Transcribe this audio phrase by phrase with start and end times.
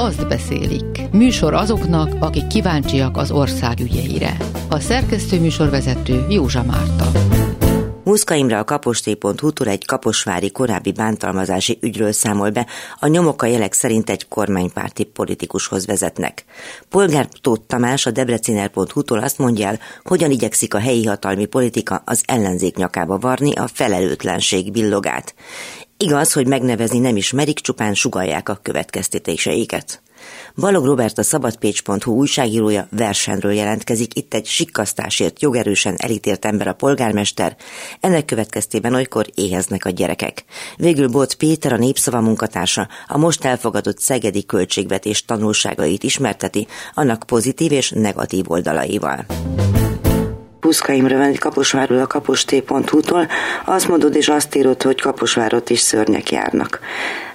[0.00, 1.00] azt beszélik.
[1.12, 4.36] Műsor azoknak, akik kíváncsiak az ország ügyeire.
[4.68, 7.10] A szerkesztő műsorvezető Józsa Márta.
[8.04, 12.66] Muszka Imre a kaposté.hu-tól egy kaposvári korábbi bántalmazási ügyről számol be,
[13.00, 16.44] a nyomok a jelek szerint egy kormánypárti politikushoz vezetnek.
[16.88, 22.22] Polgár Tóth Tamás a debreciner.hu-tól azt mondja el, hogyan igyekszik a helyi hatalmi politika az
[22.26, 25.34] ellenzék nyakába varni a felelőtlenség billogát.
[26.02, 30.02] Igaz, hogy megnevezni nem ismerik, csupán sugalják a következtetéseiket.
[30.56, 37.56] Balog Robert a szabadpécs.hu újságírója versenről jelentkezik, itt egy sikkasztásért jogerősen elítélt ember a polgármester,
[38.00, 40.44] ennek következtében olykor éheznek a gyerekek.
[40.76, 47.72] Végül Bot Péter, a népszava munkatársa, a most elfogadott szegedi költségvetés tanulságait ismerteti, annak pozitív
[47.72, 49.26] és negatív oldalaival.
[50.70, 53.28] Puszka Imre van egy Kaposvárról, a kaposté.hu-tól.
[53.64, 56.80] Azt mondod és azt írod, hogy Kaposvárot is szörnyek járnak.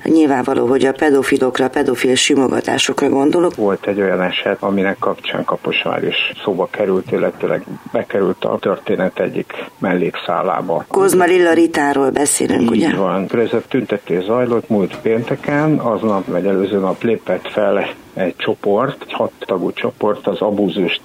[0.05, 3.55] Nyilvánvaló, hogy a pedofilokra, pedofil simogatásokra gondolok.
[3.55, 9.53] Volt egy olyan eset, aminek kapcsán Kaposvár is szóba került, illetőleg bekerült a történet egyik
[9.79, 10.85] mellékszállába.
[10.87, 12.95] Kozma Lilla Ritáról beszélünk, Így ugye?
[12.95, 13.29] van.
[13.37, 19.13] Ez a tüntetés zajlott múlt pénteken, aznap vagy előző nap lépett fel egy csoport, egy
[19.13, 21.01] hat tagú csoport, az abúzust,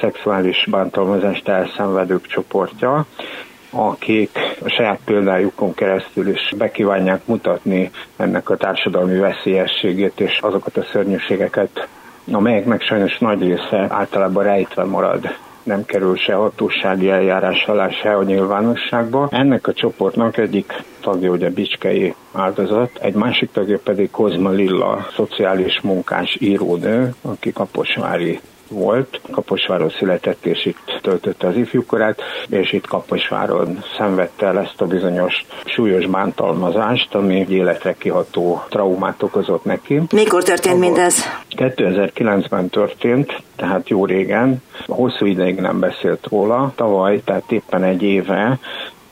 [0.00, 3.06] szexuális bántalmazást elszenvedők csoportja,
[3.72, 10.84] akik a saját példájukon keresztül is bekívánják mutatni ennek a társadalmi veszélyességét és azokat a
[10.92, 11.88] szörnyűségeket,
[12.32, 18.22] amelyeknek sajnos nagy része általában rejtve marad nem kerül se hatósági eljárás alá, se a
[18.22, 19.28] nyilvánosságba.
[19.30, 25.80] Ennek a csoportnak egyik tagja ugye Bicskei áldozat, egy másik tagja pedig Kozma Lilla, szociális
[25.80, 28.40] munkás írónő, aki kaposvári
[28.72, 29.20] volt.
[29.30, 35.44] Kaposváron született, és itt töltötte az ifjúkorát, és itt Kaposváron szenvedte el ezt a bizonyos
[35.64, 40.02] súlyos bántalmazást, ami életre kiható traumát okozott neki.
[40.12, 41.24] Mikor történt mindez?
[41.56, 48.58] 2009-ben történt, tehát jó régen, hosszú ideig nem beszélt róla, tavaly, tehát éppen egy éve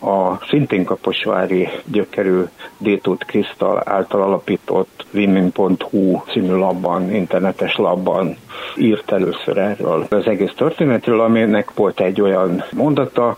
[0.00, 2.42] a szintén kaposvári gyökerű
[2.78, 8.36] Détót Krisztal által alapított women.hu című labban, internetes labban
[8.76, 13.36] írt először erről az egész történetről, aminek volt egy olyan mondata,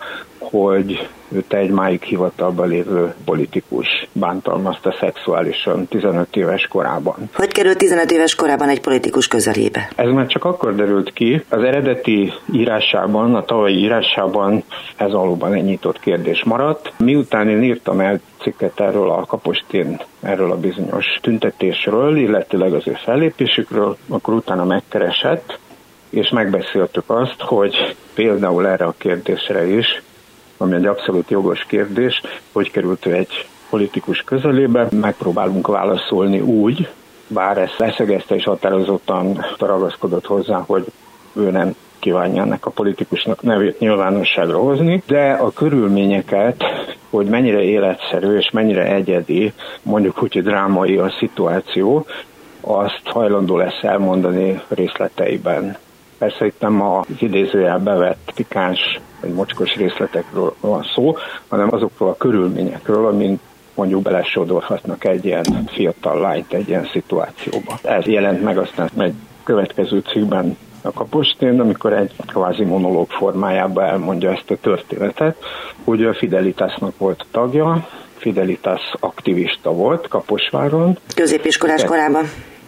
[0.52, 7.30] hogy őt egy máig hivatalban lévő politikus bántalmazta szexuálisan 15 éves korában.
[7.34, 9.88] Hogy került 15 éves korában egy politikus közelébe?
[9.96, 14.64] Ez már csak akkor derült ki, az eredeti írásában, a tavalyi írásában
[14.96, 16.92] ez valóban egy nyitott kérdés maradt.
[16.98, 22.96] Miután én írtam el cikket erről a kapostén, erről a bizonyos tüntetésről, illetőleg az ő
[23.04, 25.58] fellépésükről, akkor utána megkeresett,
[26.10, 30.02] és megbeszéltük azt, hogy például erre a kérdésre is
[30.62, 32.20] ami egy abszolút jogos kérdés,
[32.52, 36.88] hogy került ő egy politikus közelébe, megpróbálunk válaszolni úgy,
[37.26, 40.84] bár ezt leszegezte és határozottan ragaszkodott hozzá, hogy
[41.32, 46.64] ő nem kívánja ennek a politikusnak nevét nyilvánosságra hozni, de a körülményeket,
[47.10, 49.52] hogy mennyire életszerű és mennyire egyedi,
[49.82, 52.06] mondjuk úgy, hogy drámai a szituáció,
[52.60, 55.76] azt hajlandó lesz elmondani részleteiben.
[56.22, 61.16] Persze itt nem az idézőjel bevett pikáns vagy mocskos részletekről van szó,
[61.48, 63.40] hanem azokról a körülményekről, amin
[63.74, 67.78] mondjuk belesodorhatnak egy ilyen fiatal lányt egy ilyen szituációba.
[67.82, 74.30] Ez jelent meg aztán egy következő cikkben a kapostén, amikor egy kvázi monológ formájában elmondja
[74.30, 75.36] ezt a történetet,
[75.84, 80.98] hogy a Fidelitasnak volt tagja, Fidelitas aktivista volt Kaposváron.
[81.14, 82.24] Középiskolás korában?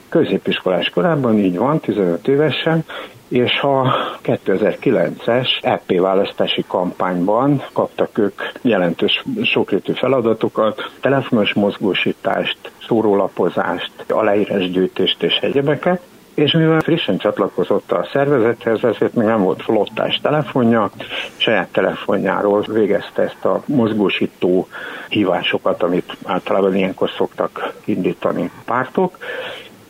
[0.09, 2.85] Középiskolás korában, így van, 15 évesen,
[3.35, 15.23] és a 2009-es EP választási kampányban kaptak ők jelentős sokrétű feladatokat, telefonos mozgósítást, szórólapozást, aláírásgyűjtést
[15.23, 16.01] és egyebeket,
[16.35, 20.91] és mivel frissen csatlakozott a szervezethez, ezért még nem volt flottás telefonja,
[21.37, 24.69] saját telefonjáról végezte ezt a mozgósító
[25.09, 29.17] hívásokat, amit általában ilyenkor szoktak indítani pártok,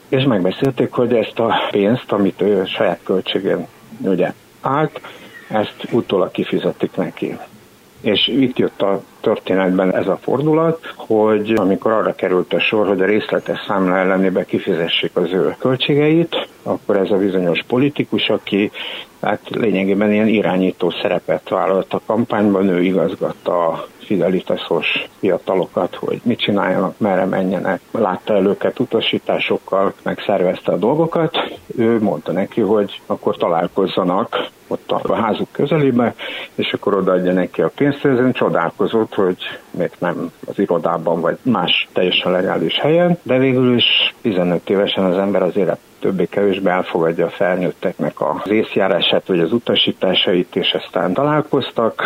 [0.09, 3.67] és megbeszélték, hogy ezt a pénzt, amit ő saját költségén
[4.01, 5.01] ugye állt,
[5.49, 7.39] ezt utólag kifizetik neki.
[8.01, 13.01] És itt jött a történetben ez a fordulat, hogy amikor arra került a sor, hogy
[13.01, 18.70] a részletes számla ellenébe kifizessék az ő költségeit, akkor ez a bizonyos politikus, aki
[19.20, 26.38] hát lényegében ilyen irányító szerepet vállalt a kampányban, ő igazgatta a fidelitasos fiatalokat, hogy mit
[26.38, 27.81] csináljanak, merre menjenek.
[27.90, 31.37] Látta el őket utasításokkal, megszervezte a dolgokat.
[31.76, 36.14] Ő mondta neki, hogy akkor találkozzanak ott a házuk közelébe,
[36.55, 39.37] és akkor odaadja neki a pénzt, ezen csodálkozott, hogy
[39.70, 45.16] még nem az irodában, vagy más teljesen legális helyen, de végül is 15 évesen az
[45.16, 52.03] ember az élet többé-kevésbé elfogadja a felnőtteknek az észjárását, vagy az utasításait, és aztán találkoztak,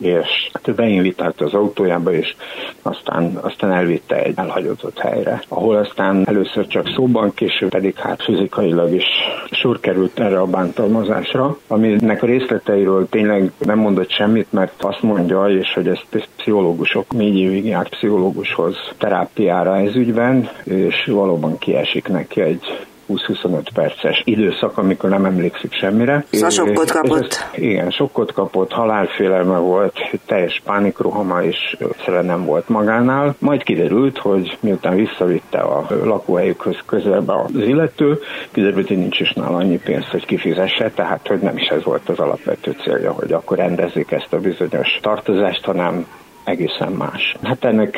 [0.00, 2.34] és hát beinvitált az autójába, és
[2.82, 8.94] aztán, aztán elvitte egy elhagyozott helyre, ahol aztán először csak szóban, később pedig hát fizikailag
[8.94, 9.04] is
[9.50, 15.46] sor került erre a bántalmazásra, aminek a részleteiről tényleg nem mondott semmit, mert azt mondja,
[15.48, 22.40] és hogy ezt pszichológusok négy évig járt pszichológushoz terápiára ez ügyben, és valóban kiesik neki
[22.40, 26.24] egy 20-25 perces időszak, amikor nem emlékszik semmire.
[26.30, 27.48] Szóval sokkot kapott.
[27.52, 33.34] Ez, igen, sokkot kapott, halálfélelme volt, teljes pánikrohama, és szere nem volt magánál.
[33.38, 38.18] Majd kiderült, hogy miután visszavitte a lakóhelyükhöz közelbe az illető,
[38.50, 42.08] kiderült, hogy nincs is nála annyi pénz, hogy kifizesse, tehát hogy nem is ez volt
[42.08, 46.06] az alapvető célja, hogy akkor rendezzék ezt a bizonyos tartozást, hanem
[46.44, 47.36] egészen más.
[47.42, 47.96] Hát ennek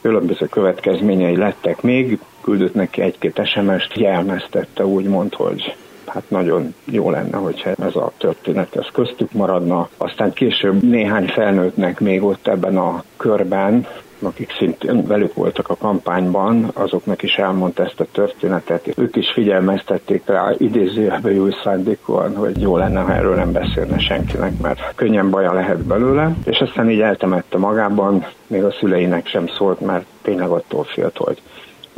[0.00, 2.18] különböző következményei lettek még,
[2.48, 8.76] küldött neki egy-két SMS-t, jelmeztette úgymond, hogy hát nagyon jó lenne, hogyha ez a történet
[8.76, 9.88] ez köztük maradna.
[9.96, 13.86] Aztán később néhány felnőttnek még ott ebben a körben
[14.22, 18.92] akik szintén velük voltak a kampányban, azoknak is elmondta ezt a történetet.
[18.96, 24.52] Ők is figyelmeztették rá idézőjelben jó szándékúan, hogy jó lenne, ha erről nem beszélne senkinek,
[24.62, 26.34] mert könnyen baja lehet belőle.
[26.44, 31.42] És aztán így eltemette magában, még a szüleinek sem szólt, mert tényleg attól félt, hogy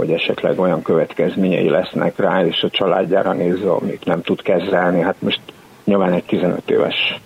[0.01, 5.01] hogy esetleg olyan következményei lesznek rá, és a családjára nézve, amit nem tud kezelni.
[5.01, 5.41] Hát most
[5.85, 7.21] nyilván egy 15 éves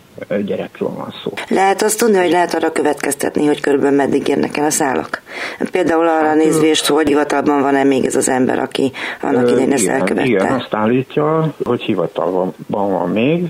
[0.44, 1.32] gyerekről van szó.
[1.48, 5.22] Lehet azt tudni, hogy lehet arra következtetni, hogy körülbelül meddig érnek el a szálak?
[5.70, 8.92] Például arra hát, nézvést, hogy hivatalban van-e még ez az ember, aki
[9.22, 10.28] annak idején ezt elkövette?
[10.28, 13.44] Igen, azt állítja, hogy hivatalban van még,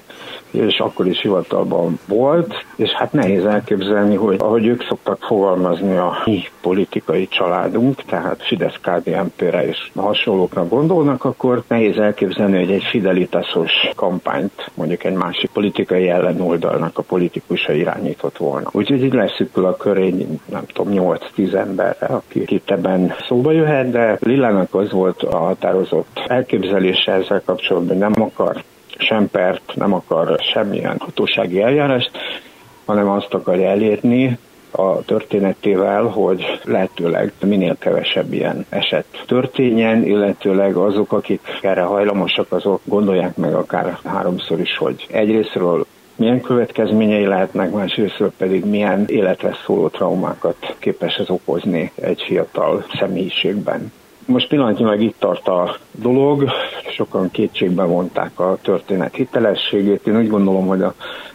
[0.55, 6.17] és akkor is hivatalban volt, és hát nehéz elképzelni, hogy ahogy ők szoktak fogalmazni a
[6.25, 12.85] mi politikai családunk, tehát fidesz kdnp re és hasonlókra gondolnak, akkor nehéz elképzelni, hogy egy
[12.91, 18.69] fidelitásos kampányt mondjuk egy másik politikai ellenoldalnak a politikusa irányított volna.
[18.73, 23.91] Úgyhogy így leszűkül a kör egy, nem tudom, 8-10 emberre, aki itt ebben szóba jöhet,
[23.91, 28.63] de Lilának az volt a határozott elképzelése ezzel kapcsolatban, nem akar
[28.99, 32.11] sem pert, nem akar semmilyen hatósági eljárást,
[32.85, 34.39] hanem azt akarja elérni,
[34.77, 42.81] a történetével, hogy lehetőleg minél kevesebb ilyen eset történjen, illetőleg azok, akik erre hajlamosak, azok
[42.85, 45.87] gondolják meg akár háromszor is, hogy egyrésztről
[46.17, 53.93] milyen következményei lehetnek, másrésztről pedig milyen életre szóló traumákat képes ez okozni egy fiatal személyiségben.
[54.27, 56.51] Most pillanatnyilag itt tart a dolog,
[56.91, 60.07] sokan kétségbe vonták a történet hitelességét.
[60.07, 60.95] Én úgy gondolom, hogy a,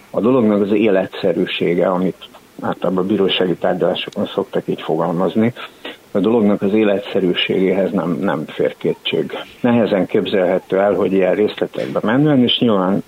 [0.10, 2.30] a dolognak az életszerűsége, amit
[2.62, 5.54] általában a bírósági tárgyalásokon szoktak így fogalmazni,
[6.12, 9.32] a dolognak az életszerűségéhez nem, nem fér kétség.
[9.62, 13.04] Nehezen képzelhető el, hogy ilyen részletekbe menően, és nyilván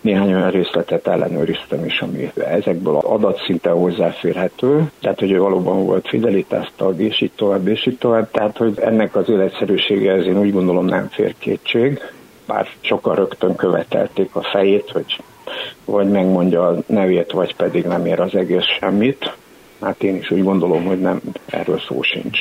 [0.00, 7.00] néhány olyan részletet ellenőriztem is, ami ezekből adatszinten hozzáférhető, tehát hogy valóban volt fidelitást tag,
[7.00, 11.08] és így tovább, és így tovább, tehát hogy ennek az életszerűségehez én úgy gondolom nem
[11.10, 12.00] fér kétség,
[12.46, 15.18] bár sokan rögtön követelték a fejét, hogy
[15.84, 19.36] vagy megmondja a nevét, vagy pedig nem ér az egész semmit.
[19.80, 22.38] Hát én is úgy gondolom, hogy nem, erről szó sincs.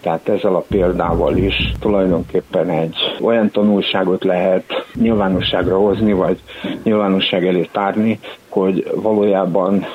[0.00, 6.40] Tehát ezzel a példával is tulajdonképpen egy olyan tanulságot lehet nyilvánosságra hozni, vagy
[6.82, 8.18] nyilvánosság elé tárni,
[8.48, 9.86] hogy valójában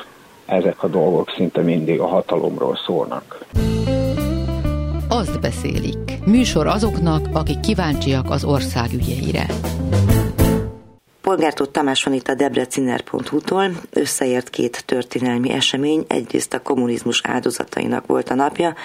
[0.45, 3.45] ezek a dolgok szinte mindig a hatalomról szólnak.
[5.09, 5.97] Azt beszélik.
[6.25, 9.45] Műsor azoknak, akik kíváncsiak az ország ügyeire.
[11.29, 13.71] Polgártót Tamás van itt a debreciner.hu-tól.
[13.93, 16.05] Összeért két történelmi esemény.
[16.07, 18.75] Egyrészt a kommunizmus áldozatainak volt a napja,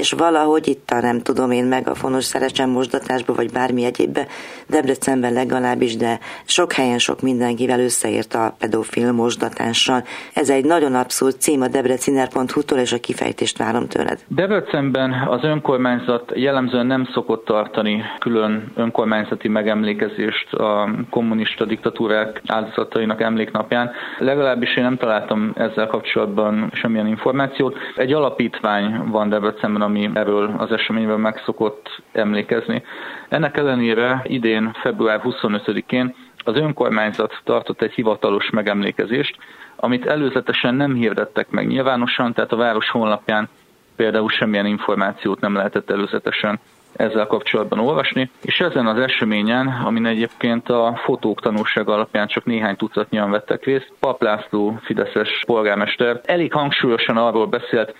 [0.00, 4.26] és valahogy itt a nem tudom én meg a fonos szerecsem mosdatásba, vagy bármi egyébbe,
[4.68, 10.02] Debrecenben legalábbis, de sok helyen sok mindenkivel összeért a pedofil mosdatással.
[10.34, 14.18] Ez egy nagyon abszurd cím a debreciner.hu-tól, és a kifejtést várom tőled.
[14.28, 23.90] Debrecenben az önkormányzat jellemzően nem szokott tartani külön önkormányzati megemlékezést a kommunista diktatúrák áldozatainak emléknapján.
[24.18, 27.76] Legalábbis én nem találtam ezzel kapcsolatban semmilyen információt.
[27.96, 32.82] Egy alapítvány van Debrecenben, ami erről az eseményről meg szokott emlékezni.
[33.28, 39.36] Ennek ellenére idén, február 25-én az önkormányzat tartott egy hivatalos megemlékezést,
[39.76, 43.48] amit előzetesen nem hirdettek meg nyilvánosan, tehát a város honlapján
[43.96, 46.60] például semmilyen információt nem lehetett előzetesen
[46.96, 52.76] ezzel kapcsolatban olvasni, és ezen az eseményen, amin egyébként a fotók tanulság alapján csak néhány
[52.76, 57.94] tucatnyian vettek részt, Pap László Fideszes polgármester elég hangsúlyosan arról beszélt,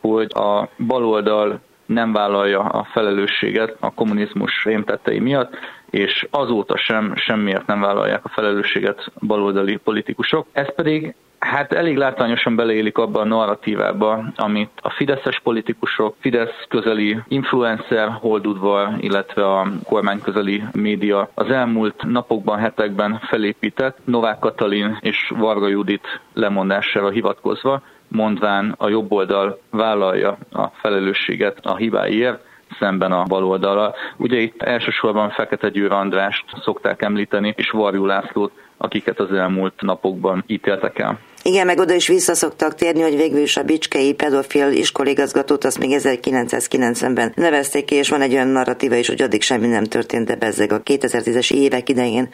[0.00, 5.54] hogy a baloldal nem vállalja a felelősséget a kommunizmus rémtettei miatt,
[5.94, 10.46] és azóta sem semmiért nem vállalják a felelősséget baloldali politikusok.
[10.52, 17.18] Ez pedig Hát elég látványosan beleélik abba a narratívába, amit a fideszes politikusok, Fidesz közeli
[17.28, 25.32] influencer, holdudvar, illetve a kormány közeli média az elmúlt napokban, hetekben felépített Novák Katalin és
[25.36, 32.44] Varga Judit lemondására hivatkozva, mondván a jobb oldal vállalja a felelősséget a hibáiért,
[32.78, 33.94] szemben a baloldala.
[34.16, 40.44] Ugye itt elsősorban Fekete Győr Andrást szokták említeni, és Varjú Lászlót, akiket az elmúlt napokban
[40.46, 41.18] ítéltek el.
[41.42, 46.00] Igen, meg oda is vissza térni, hogy végül is a Bicskei pedofil iskoligazgatót azt még
[46.02, 50.36] 1990-ben nevezték ki, és van egy olyan narratíva is, hogy addig semmi nem történt, de
[50.36, 52.28] bezzeg a 2010-es évek idején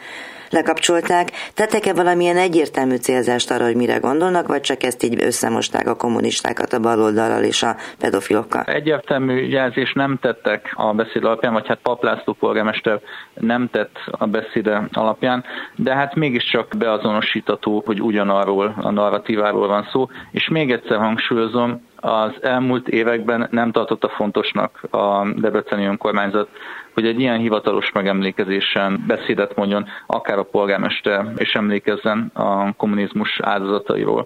[0.51, 1.31] lekapcsolták.
[1.53, 6.73] Tettek-e valamilyen egyértelmű célzást arra, hogy mire gondolnak, vagy csak ezt így összemosták a kommunistákat
[6.73, 8.63] a baloldalral és a pedofilokkal?
[8.63, 12.99] Egyértelmű jelzést nem tettek a beszéd alapján, vagy hát Paplászló polgármester
[13.33, 15.43] nem tett a beszéde alapján,
[15.75, 22.31] de hát mégiscsak beazonosítható, hogy ugyanarról a narratíváról van szó, és még egyszer hangsúlyozom, az
[22.41, 26.49] elmúlt években nem tartotta fontosnak a Debreceni önkormányzat,
[26.93, 34.25] hogy egy ilyen hivatalos megemlékezésen beszédet mondjon akár a polgármester, és emlékezzen a kommunizmus áldozatairól.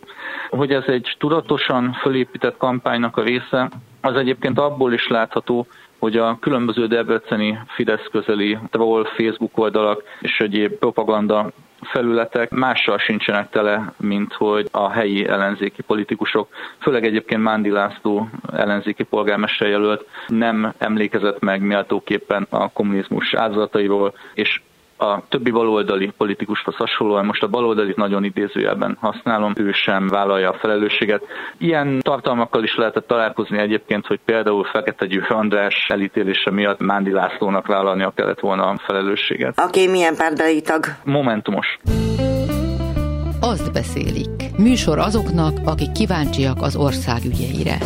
[0.50, 3.70] Hogy ez egy tudatosan fölépített kampánynak a része,
[4.01, 5.67] az egyébként abból is látható,
[6.05, 13.50] hogy a különböző debreceni Fidesz közeli troll Facebook oldalak és egyéb propaganda felületek mással sincsenek
[13.50, 16.47] tele, mint hogy a helyi ellenzéki politikusok,
[16.79, 24.62] főleg egyébként Mándi László ellenzéki polgármester jelölt nem emlékezett meg méltóképpen a kommunizmus áldozatairól, és
[24.98, 30.58] a többi baloldali politikushoz hasonlóan, most a baloldali nagyon idézőjelben használom, ő sem vállalja a
[30.60, 31.24] felelősséget.
[31.58, 37.68] Ilyen tartalmakkal is lehetett találkozni egyébként, hogy például Fekete Győr András elítélése miatt Mándi Lászlónak
[37.68, 39.60] vállalnia kellett volna a felelősséget.
[39.60, 40.86] Aki okay, milyen pártbeli tag?
[41.04, 41.78] Momentumos.
[43.40, 44.58] Azt beszélik.
[44.58, 47.78] Műsor azoknak, akik kíváncsiak az ország ügyeire.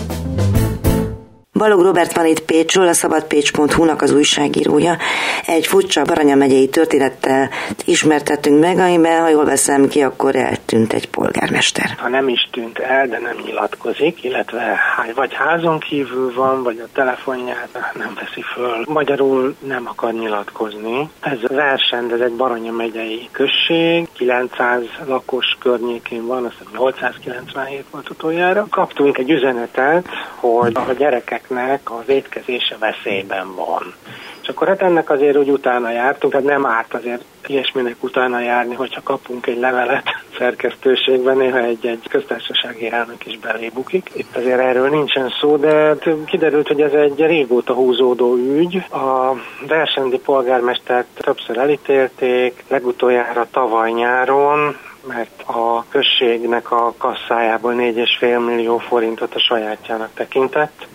[1.60, 4.98] Balog Robert van itt Pécsről, a szabadpécs.hu-nak az újságírója.
[5.46, 7.50] Egy furcsa Baranya megyei történettel
[7.86, 11.96] ismertettünk meg, amiben, ha jól veszem ki, akkor eltűnt egy polgármester.
[11.98, 14.80] Ha nem is tűnt el, de nem nyilatkozik, illetve
[15.16, 18.84] vagy házon kívül van, vagy a telefonját nem veszi föl.
[18.88, 21.10] Magyarul nem akar nyilatkozni.
[21.20, 28.10] Ez versend, ez egy Baranya megyei község, 900 lakos környékén van, azt hiszem 897 volt
[28.10, 28.68] utoljára.
[28.70, 33.94] Kaptunk egy üzenetet, hogy a gyerekek gyerekeknek az étkezése veszélyben van.
[34.42, 38.76] És akkor hát ennek azért úgy utána jártunk, hát nem árt azért ilyesminek utána járni,
[38.76, 40.04] hogyha kapunk egy levelet
[40.38, 44.10] szerkesztőségben, néha egy-egy köztársasági elnök is belébukik.
[44.14, 48.76] Itt azért erről nincsen szó, de hát kiderült, hogy ez egy régóta húzódó ügy.
[48.92, 49.34] A
[49.68, 54.78] versendi polgármestert többször elítélték, legutoljára tavaly nyáron,
[55.08, 60.88] mert a községnek a kasszájából 4,5 millió forintot a sajátjának tekintett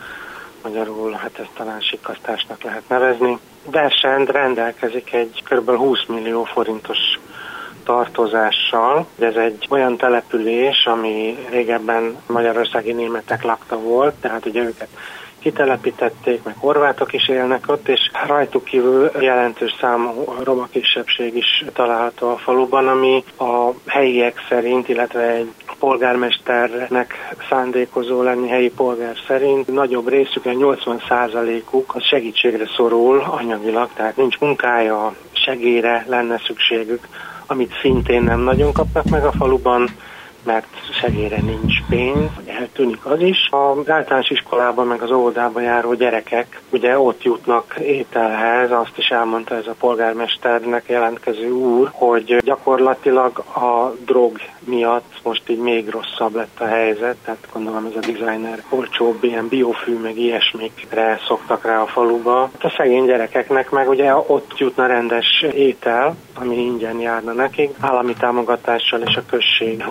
[0.65, 3.39] magyarul hát ezt talán sikasztásnak lehet nevezni.
[3.71, 5.71] Versend rendelkezik egy kb.
[5.71, 6.99] 20 millió forintos
[7.85, 9.07] tartozással.
[9.19, 14.89] Ez egy olyan település, ami régebben magyarországi németek lakta volt, tehát ugye őket
[15.45, 22.29] kitelepítették, meg horvátok is élnek ott, és rajtuk kívül jelentős számú roma kisebbség is található
[22.29, 25.53] a faluban, ami a helyiek szerint, illetve egy
[25.85, 27.15] polgármesternek
[27.49, 29.67] szándékozó lenni helyi polgár szerint.
[29.67, 37.09] Nagyobb részük, 80%-uk az segítségre szorul anyagilag, tehát nincs munkája, segélyre lenne szükségük,
[37.47, 39.89] amit szintén nem nagyon kapnak meg a faluban,
[40.45, 40.67] mert
[41.01, 43.49] segélyre nincs pénz, eltűnik az is.
[43.51, 49.55] Az általános iskolában, meg az óvodában járó gyerekek ugye ott jutnak ételhez, azt is elmondta
[49.55, 56.61] ez a polgármesternek jelentkező úr, hogy gyakorlatilag a drog miatt most így még rosszabb lett
[56.61, 61.87] a helyzet, tehát gondolom ez a designer olcsóbb ilyen biofű, meg ilyesmikre szoktak rá a
[61.87, 62.43] faluba.
[62.43, 69.01] A szegény gyerekeknek meg ugye ott jutna rendes étel, ami ingyen járna nekik, állami támogatással
[69.01, 69.83] és a község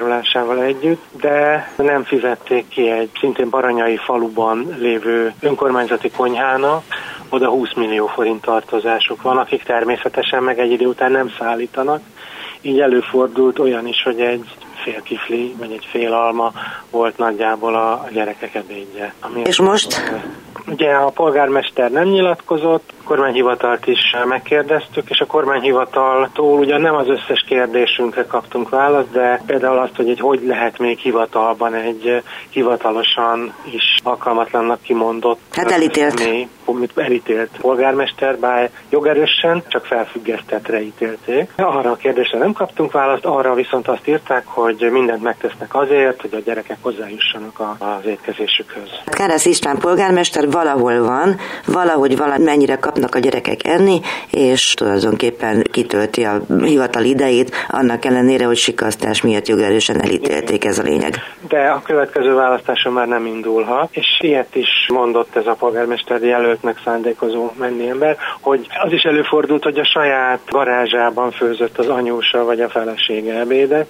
[0.00, 6.84] hozzájárulásával együtt, de nem fizették ki egy szintén baranyai faluban lévő önkormányzati konyhának,
[7.28, 12.00] oda 20 millió forint tartozásuk van, akik természetesen meg egy idő után nem szállítanak,
[12.60, 14.44] így előfordult olyan is, hogy egy
[14.82, 16.52] fél kifli, vagy egy fél alma
[16.90, 19.14] volt nagyjából a gyerekek ebédje.
[19.44, 20.02] És most?
[20.66, 27.08] Ugye a polgármester nem nyilatkozott, a kormányhivatalt is megkérdeztük, és a kormányhivataltól ugyan nem az
[27.08, 33.54] összes kérdésünkre kaptunk választ, de például azt, hogy egy hogy lehet még hivatalban egy hivatalosan
[33.72, 36.18] is alkalmatlannak kimondott hát elítélt.
[36.18, 36.48] személy,
[36.94, 41.50] elítélt polgármester, bár jogerősen, csak felfüggesztetre ítélték.
[41.56, 46.34] Arra a kérdésre nem kaptunk választ, arra viszont azt írták, hogy mindent megtesznek azért, hogy
[46.34, 48.90] a gyerekek hozzájussanak az étkezésükhöz.
[49.04, 51.36] Kárász István polgármester valahol van,
[51.66, 54.00] valahogy valamennyire kapnak a gyerekek enni,
[54.30, 60.82] és tulajdonképpen kitölti a hivatal idejét, annak ellenére, hogy sikasztás miatt jogerősen elítélték, ez a
[60.82, 61.14] lényeg.
[61.48, 66.80] De a következő választáson már nem indulhat, és ilyet is mondott ez a polgármester jelöltnek
[66.84, 72.60] szándékozó menni ember, hogy az is előfordult, hogy a saját garázsában főzött az anyósa vagy
[72.60, 73.86] a felesége ebédet,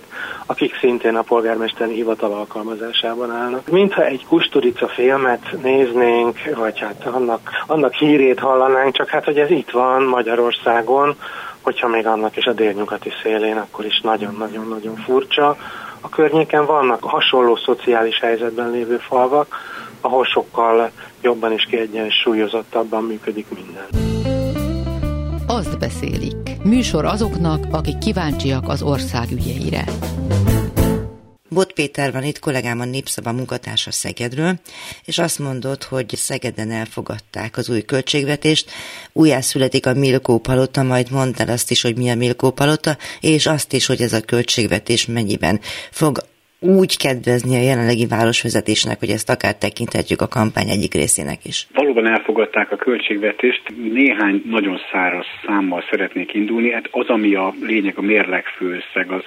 [0.47, 3.71] akik szintén a polgármesteri hivatal alkalmazásában állnak.
[3.71, 9.51] Mintha egy kusturica filmet néznénk, vagy hát annak, annak hírét hallanánk, csak hát, hogy ez
[9.51, 11.17] itt van Magyarországon,
[11.61, 15.57] hogyha még annak is a délnyugati szélén, akkor is nagyon-nagyon-nagyon furcsa.
[16.01, 19.57] A környéken vannak hasonló szociális helyzetben lévő falvak,
[20.01, 20.91] ahol sokkal
[21.23, 23.87] jobban és kiegyensúlyozottabban működik minden.
[25.47, 26.63] Azt beszélik.
[26.65, 29.85] Műsor azoknak, akik kíváncsiak az ország ügyeire.
[31.61, 34.53] Bot Péter van itt, kollégám a Népszava munkatársa Szegedről,
[35.05, 38.71] és azt mondott, hogy Szegeden elfogadták az új költségvetést,
[39.13, 42.91] újjászületik a Milkó palota, majd mondd azt is, hogy mi a Milkó palota,
[43.21, 45.59] és azt is, hogy ez a költségvetés mennyiben
[45.91, 46.19] fog
[46.61, 51.67] úgy kedvezni a jelenlegi városvezetésnek, hogy ezt akár tekinthetjük a kampány egyik részének is.
[51.75, 53.63] Valóban elfogadták a költségvetést.
[53.93, 56.73] Néhány nagyon száraz számmal szeretnék indulni.
[56.73, 59.25] Hát az, ami a lényeg, a mérleg főösszeg, az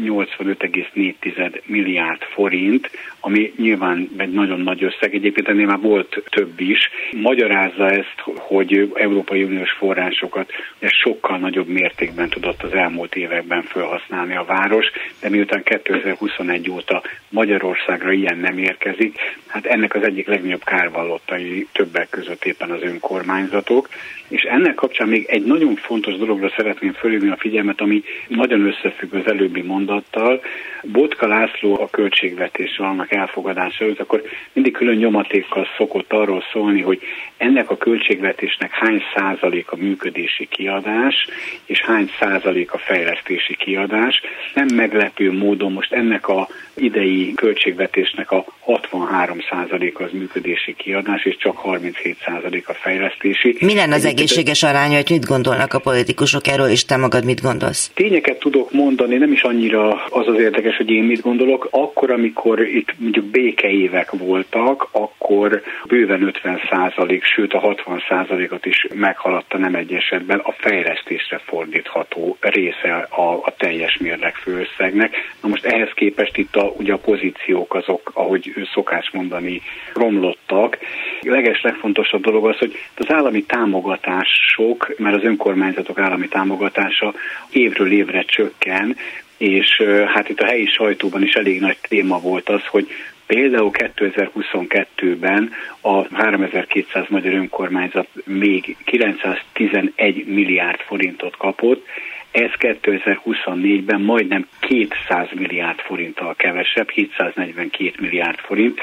[0.00, 6.90] 85,4 milliárd forint, ami nyilván egy nagyon nagy összeg, egyébként ennél már volt több is.
[7.12, 14.44] Magyarázza ezt, hogy Európai Uniós forrásokat sokkal nagyobb mértékben tudott az elmúlt években felhasználni a
[14.44, 14.86] város,
[15.20, 22.08] de miután 2021 óta Magyarországra ilyen nem érkezik, hát ennek az egyik legnagyobb kárvallottai többek
[22.10, 23.88] között éppen az önkormányzatok,
[24.28, 29.14] és ennek kapcsán még egy nagyon fontos dologra szeretném fölhívni a figyelmet, ami nagyon összefügg
[29.14, 30.40] az előbbi mondattal.
[30.82, 37.00] Botka László a költségvetés annak elfogadása előtt, akkor mindig külön nyomatékkal szokott arról szólni, hogy
[37.36, 41.26] ennek a költségvetésnek hány százalék a működési kiadás,
[41.64, 44.20] és hány százalék a fejlesztési kiadás.
[44.54, 51.36] Nem meglepő módon most ennek a idei költségvetésnek a 63 százalék az működési kiadás, és
[51.36, 53.56] csak 37 százalék a fejlesztési.
[53.60, 57.40] Mi lenne az egészséges aránya, hogy mit gondolnak a politikusok erről, és te magad mit
[57.40, 57.90] gondolsz?
[57.94, 59.73] Tényeket tudok mondani, nem is annyira
[60.08, 61.68] az az érdekes, hogy én mit gondolok.
[61.70, 68.86] Akkor, amikor itt mondjuk békeévek voltak, akkor bőven 50 százalék, sőt a 60 százalékot is
[68.94, 75.16] meghaladta nem egy esetben a fejlesztésre fordítható része a, a teljes mérleg főösszegnek.
[75.42, 79.60] Na most ehhez képest itt a, ugye a pozíciók azok, ahogy szokás mondani,
[79.94, 80.78] romlottak.
[81.20, 87.14] A leges legfontosabb dolog az, hogy az állami támogatások, mert az önkormányzatok állami támogatása
[87.50, 88.96] évről évre csökken,
[89.36, 92.88] és hát itt a helyi sajtóban is elég nagy téma volt az, hogy
[93.26, 101.86] Például 2022-ben a 3200 magyar önkormányzat még 911 milliárd forintot kapott,
[102.30, 108.80] ez 2024-ben majdnem 200 milliárd forinttal kevesebb, 742 milliárd forint,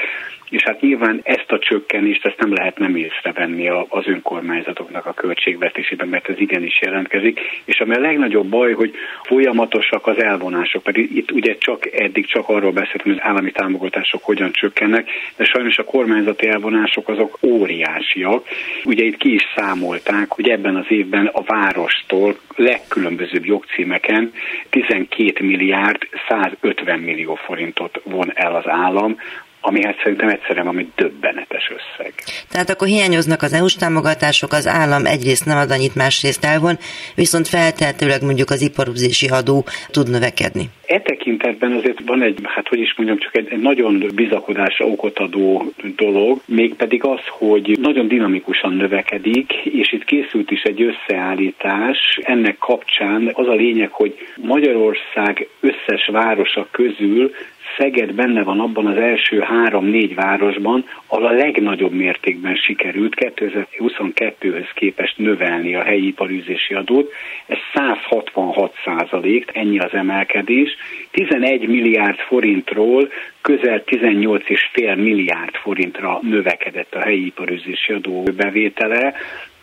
[0.52, 6.08] és hát nyilván ezt a csökkenést ezt nem lehet nem észrevenni az önkormányzatoknak a költségvetésében,
[6.08, 11.30] mert ez igenis jelentkezik, és ami a legnagyobb baj, hogy folyamatosak az elvonások, pedig itt
[11.30, 15.84] ugye csak eddig csak arról beszéltünk, hogy az állami támogatások hogyan csökkennek, de sajnos a
[15.84, 18.46] kormányzati elvonások azok óriásiak.
[18.84, 24.32] Ugye itt ki is számolták, hogy ebben az évben a várostól legkülönbözőbb jogcímeken
[24.70, 29.16] 12 milliárd 150 millió forintot von el az állam,
[29.64, 32.12] ami hát szerintem egyszerűen ami döbbenetes összeg.
[32.50, 36.76] Tehát akkor hiányoznak az EU-s támogatások, az állam egyrészt nem ad annyit, másrészt elvon,
[37.14, 40.64] viszont feltehetőleg mondjuk az iparúzési adó tud növekedni.
[40.86, 45.18] E tekintetben azért van egy, hát hogy is mondjam, csak egy, egy nagyon bizakodásra okot
[45.18, 52.18] adó dolog, mégpedig az, hogy nagyon dinamikusan növekedik, és itt készült is egy összeállítás.
[52.22, 57.30] Ennek kapcsán az a lényeg, hogy Magyarország összes városa közül
[57.76, 65.18] Szeged benne van abban az első három-négy városban, ahol a legnagyobb mértékben sikerült 2022-höz képest
[65.18, 67.12] növelni a helyi iparűzési adót.
[67.46, 70.76] Ez 166 százalék, ennyi az emelkedés.
[71.10, 73.08] 11 milliárd forintról
[73.40, 79.14] közel 18,5 milliárd forintra növekedett a helyi iparűzési adó bevétele,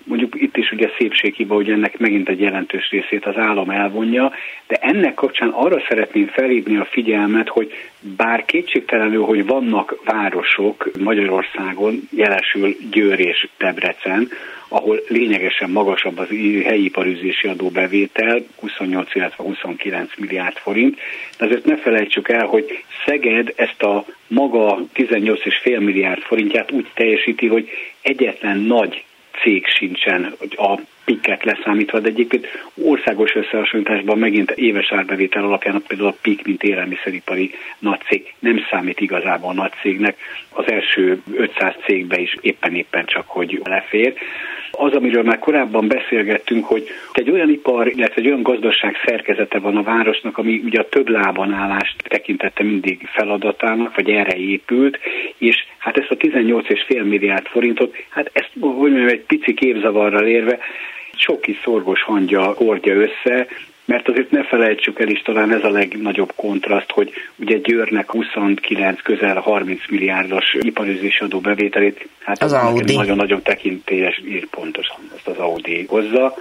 [0.09, 4.31] mondjuk itt is ugye szépséghiba, hogy ennek megint egy jelentős részét az állam elvonja,
[4.67, 7.73] de ennek kapcsán arra szeretném felhívni a figyelmet, hogy
[8.17, 14.29] bár kétségtelenül, hogy vannak városok Magyarországon, jelesül Győr és Debrecen,
[14.67, 16.27] ahol lényegesen magasabb az
[16.63, 20.99] helyi iparűzési adóbevétel, 28, illetve 29 milliárd forint,
[21.37, 27.47] de azért ne felejtsük el, hogy Szeged ezt a maga 18,5 milliárd forintját úgy teljesíti,
[27.47, 27.69] hogy
[28.01, 29.03] egyetlen nagy
[29.41, 36.17] cég sincsen a piket leszámítva, de egyébként országos összehasonlításban megint éves árbevétel alapján például a
[36.21, 40.17] PIK, mint élelmiszeripari nagy cég nem számít igazából nagy cégnek.
[40.49, 44.13] Az első 500 cégbe is éppen-éppen csak, hogy lefér.
[44.71, 49.77] Az, amiről már korábban beszélgettünk, hogy egy olyan ipar, illetve egy olyan gazdaság szerkezete van
[49.77, 54.99] a városnak, ami ugye a több lában állást tekintette mindig feladatának, vagy erre épült,
[55.39, 60.59] és hát ezt a 18,5 milliárd forintot, hát ezt, hogy mondjam, egy pici képzavarral érve,
[61.15, 63.47] sok kis szorgos hangja hordja össze,
[63.85, 69.01] mert azért ne felejtsük el is, talán ez a legnagyobb kontraszt, hogy ugye Győrnek 29
[69.01, 72.95] közel 30 milliárdos iparüzési adó bevételét, hát az Audi.
[72.95, 74.21] nagyon-nagyon tekintélyes,
[74.51, 76.35] pontosan azt az Audi hozza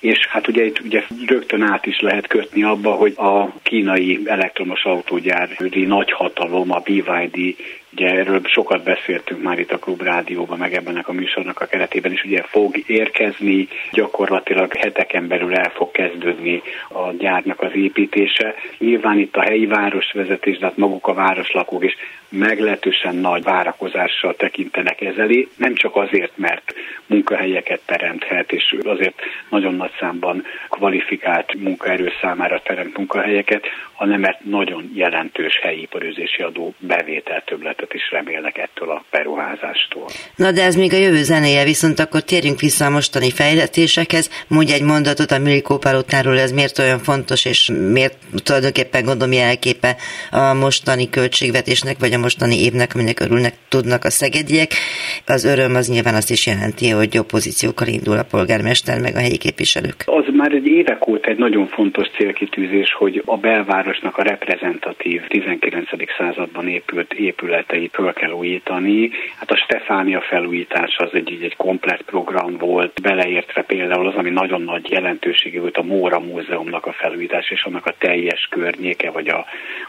[0.00, 4.84] és hát ugye itt ugye rögtön át is lehet kötni abba, hogy a kínai elektromos
[4.84, 7.56] autógyári nagyhatalom, a BYD
[7.92, 12.12] Ugye erről sokat beszéltünk már itt a Klub Rádióban, meg ebben a műsornak a keretében
[12.12, 18.54] is, ugye fog érkezni, gyakorlatilag heteken belül el fog kezdődni a gyárnak az építése.
[18.78, 21.96] Nyilván itt a helyi városvezetés, de hát maguk a városlakók is
[22.30, 25.14] meglehetősen nagy várakozással tekintenek ez
[25.56, 26.74] nem csak azért, mert
[27.06, 34.90] munkahelyeket teremthet, és azért nagyon nagy számban kvalifikált munkaerő számára teremt munkahelyeket, hanem mert nagyon
[34.94, 37.42] jelentős helyi iparőzési adó bevétel
[37.80, 40.06] többletet is remélnek ettől a beruházástól.
[40.36, 44.44] Na de ez még a jövő zenéje, viszont akkor térjünk vissza a mostani fejletésekhez.
[44.48, 49.96] Mondj egy mondatot a Milikó Palotáról, ez miért olyan fontos, és miért tulajdonképpen gondolom jelképe
[50.30, 54.70] a mostani költségvetésnek, vagy a mostani évnek, aminek örülnek tudnak a szegediek.
[55.26, 59.38] Az öröm az nyilván azt is jelenti, hogy opozíciókkal indul a polgármester, meg a helyi
[59.38, 59.98] képviselők.
[60.04, 65.88] Az már egy évek óta egy nagyon fontos célkitűzés, hogy a belvárosnak a reprezentatív 19.
[66.18, 67.12] században épült
[67.72, 69.10] épületeit föl kell újítani.
[69.36, 74.62] Hát a Stefánia felújítása az egy, egy komplet program volt, beleértve például az, ami nagyon
[74.62, 79.44] nagy jelentőségű volt a Móra Múzeumnak a felújítás és annak a teljes környéke, vagy a,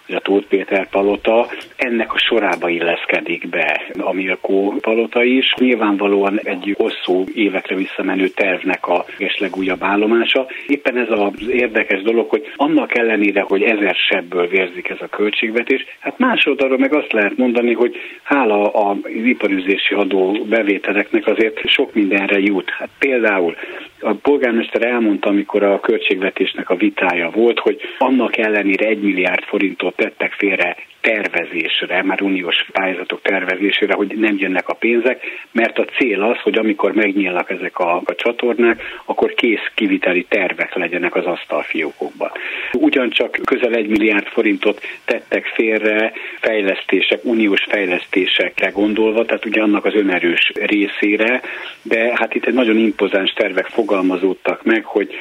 [0.07, 1.47] vagy a Tóth Péter palota.
[1.75, 5.53] Ennek a sorába illeszkedik be a Milkó palota is.
[5.57, 10.47] Nyilvánvalóan egy hosszú évekre visszamenő tervnek a és legújabb állomása.
[10.67, 15.85] Éppen ez az érdekes dolog, hogy annak ellenére, hogy ezer sebből vérzik ez a költségvetés,
[15.99, 22.39] hát másodarra meg azt lehet mondani, hogy hála az iparüzési adó bevételeknek azért sok mindenre
[22.39, 22.69] jut.
[22.69, 23.55] Hát például
[23.99, 29.95] a polgármester elmondta, amikor a költségvetésnek a vitája volt, hogy annak ellenére egy milliárd forintot
[29.95, 36.21] tettek félre tervezésre, már uniós pályázatok tervezésére, hogy nem jönnek a pénzek, mert a cél
[36.23, 42.31] az, hogy amikor megnyílnak ezek a, a csatornák, akkor kész kiviteli tervek legyenek az asztalfiókokban.
[42.71, 49.93] Ugyancsak közel egy milliárd forintot tettek félre fejlesztések, uniós fejlesztésekre gondolva, tehát ugye annak az
[49.95, 51.41] önerős részére,
[51.81, 55.15] de hát itt egy nagyon impozáns tervek fogalmazódtak meg, hogy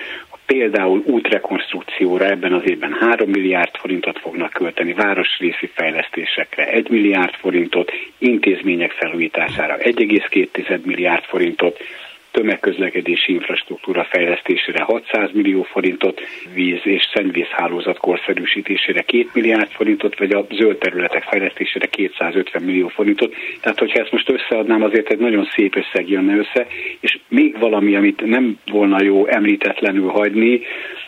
[0.53, 7.93] például útrekonstrukcióra ebben az évben 3 milliárd forintot fognak költeni, városrészi fejlesztésekre 1 milliárd forintot,
[8.19, 11.79] intézmények felújítására 1,2 milliárd forintot,
[12.31, 16.21] tömegközlekedési infrastruktúra fejlesztésére 600 millió forintot,
[16.55, 23.35] víz- és szennyvízhálózat korszerűsítésére 2 milliárd forintot, vagy a zöld területek fejlesztésére 250 millió forintot.
[23.61, 26.67] Tehát, hogyha ezt most összeadnám, azért egy nagyon szép összeg jönne össze,
[27.01, 30.61] és még valami, amit nem volna jó említetlenül hagyni,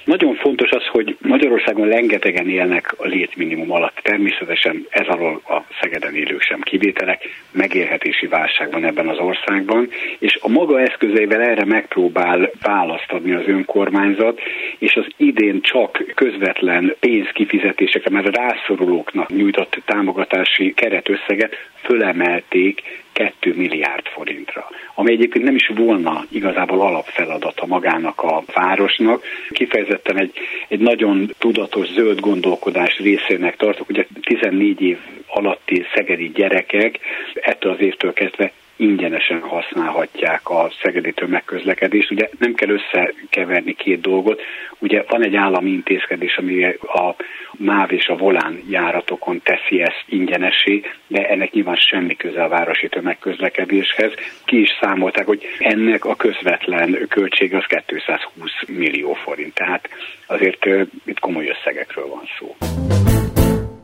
[0.05, 3.99] nagyon fontos az, hogy Magyarországon rengetegen élnek a létminimum alatt.
[4.03, 9.89] Természetesen ez alól a Szegeden élők sem kivételek, megélhetési válság van ebben az országban,
[10.19, 14.41] és a maga eszközeivel erre megpróbál választ adni az önkormányzat,
[14.79, 24.07] és az idén csak közvetlen pénzkifizetésekre, mert a rászorulóknak nyújtott támogatási keretösszeget fölemelték 2 milliárd
[24.07, 29.23] forintra, ami egyébként nem is volna igazából alapfeladata magának a városnak.
[29.51, 30.33] Kifejezetten egy,
[30.69, 36.99] egy nagyon tudatos zöld gondolkodás részének tartok, ugye 14 év alatti szegedi gyerekek
[37.35, 42.11] ettől az évtől kezdve ingyenesen használhatják a szegedi tömegközlekedést.
[42.11, 44.41] Ugye nem kell összekeverni két dolgot.
[44.79, 47.15] Ugye van egy állami intézkedés, ami a
[47.59, 52.89] MÁV és a Volán járatokon teszi ezt ingyenesé, de ennek nyilván semmi köze a városi
[52.89, 54.13] tömegközlekedéshez.
[54.45, 59.55] Ki is számolták, hogy ennek a közvetlen költsége az 220 millió forint.
[59.55, 59.89] Tehát
[60.27, 60.67] azért
[61.05, 62.57] itt komoly összegekről van szó.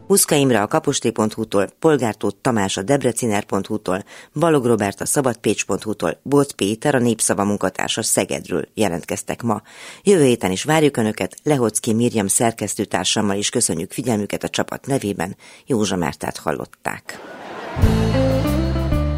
[0.09, 6.99] Huszka Imre a kaposté.hu-tól, Polgártót Tamás a debreciner.hu-tól, Balog Robert a szabadpécs.hu-tól, Bot Péter a
[6.99, 9.63] Népszava munkatársa Szegedről jelentkeztek ma.
[10.03, 15.97] Jövő héten is várjuk Önöket, Lehocki Mirjam szerkesztőtársammal is köszönjük figyelmüket a csapat nevében, Józsa
[15.97, 17.21] Mártát hallották.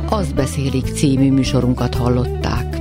[0.08, 2.79] Azt beszélik című műsorunkat hallották.